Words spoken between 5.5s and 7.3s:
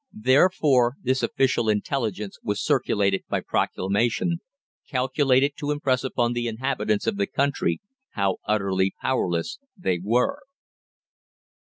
to impress upon the inhabitants of the